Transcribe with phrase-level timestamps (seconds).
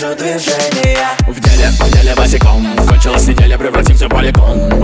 [0.00, 0.52] вижу
[1.26, 2.64] В деле, в деле босиком.
[2.86, 4.77] Кончилась неделя, превратимся в полигон.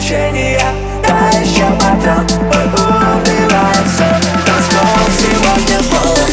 [0.00, 0.60] развлечения
[1.06, 2.24] Да еще патрон
[3.20, 6.30] убивается Танцпол сегодня полон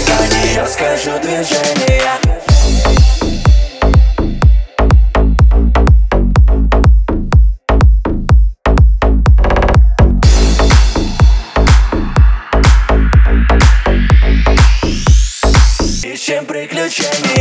[0.55, 1.97] Я а скажу движение
[16.27, 17.36] чем приключения?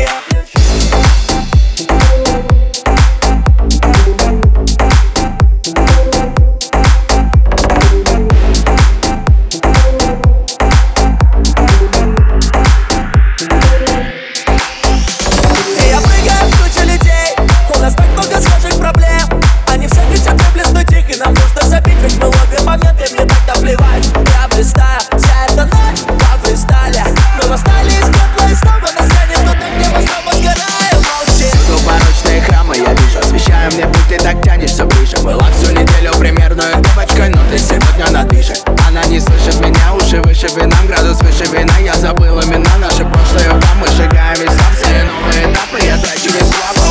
[41.38, 45.78] наша вина Я забыл имена, наше прошлое в мы шагаем весь там Все новые этапы,
[45.84, 46.86] я трачу весь слабо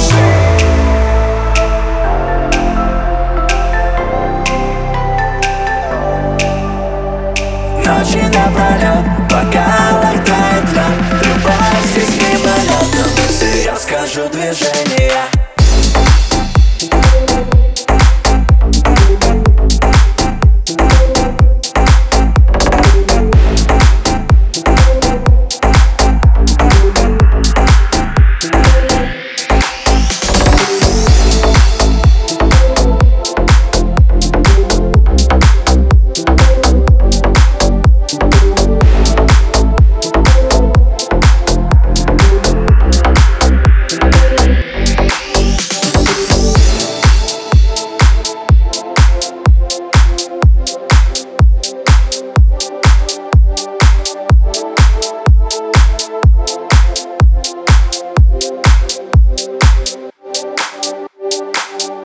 [7.85, 9.65] Ночи напролет, пока
[10.03, 15.45] лайтает лед Любовь здесь мимолетом, я скажу движение.